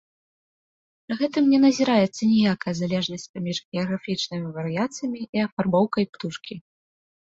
Пры 1.05 1.13
гэтым 1.19 1.43
не 1.51 1.59
назіраецца 1.65 2.21
ніякая 2.33 2.75
залежнасць 2.81 3.29
паміж 3.37 3.57
геаграфічнымі 3.71 4.47
варыяцыямі 4.59 5.19
і 5.35 5.49
афарбоўкай 5.49 6.13
птушкі. 6.17 6.55